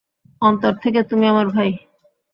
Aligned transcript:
অন্তর 0.41 0.73
থেকে, 0.73 0.99
তুমি 1.03 1.25
আমার 1.27 1.47
ভাই। 1.47 1.69